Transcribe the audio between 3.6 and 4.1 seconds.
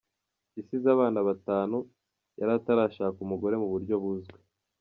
mu buryo